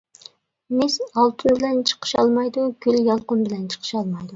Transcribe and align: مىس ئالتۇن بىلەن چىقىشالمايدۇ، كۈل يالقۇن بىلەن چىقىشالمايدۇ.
مىس 0.79 0.95
ئالتۇن 1.09 1.59
بىلەن 1.61 1.85
چىقىشالمايدۇ، 1.93 2.67
كۈل 2.87 3.03
يالقۇن 3.13 3.49
بىلەن 3.51 3.75
چىقىشالمايدۇ. 3.77 4.29